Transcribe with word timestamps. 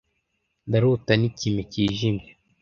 ndarota 0.67 1.13
n'ikime 1.17 1.61
kijimye 1.71 2.27